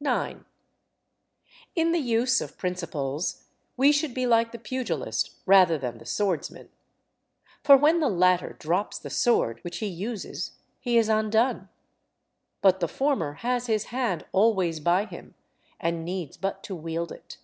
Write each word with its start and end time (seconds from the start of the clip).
9. 0.00 0.44
In 1.74 1.92
the 1.92 1.98
use 2.00 2.42
of 2.42 2.58
principles 2.58 3.44
we 3.78 3.90
should 3.92 4.12
be 4.12 4.26
like 4.26 4.52
the 4.52 4.58
pugilist 4.58 5.30
rather 5.46 5.78
than 5.78 5.96
the 5.96 6.04
swordsman. 6.04 6.68
For 7.64 7.78
when 7.78 7.98
the 7.98 8.10
latter 8.10 8.52
drops 8.52 8.98
the 8.98 9.08
sword 9.08 9.58
which 9.64 9.78
he 9.78 9.86
uses 9.86 10.52
he 10.80 10.98
is 10.98 11.08
undone. 11.08 11.70
But 12.60 12.80
the 12.80 12.88
former 12.88 13.32
has 13.40 13.68
his 13.68 13.84
hand 13.84 14.26
always 14.32 14.80
by 14.80 15.06
him 15.06 15.34
and 15.80 16.04
needs 16.04 16.36
but 16.36 16.62
to 16.64 16.74
wield 16.76 17.10
it. 17.10 17.38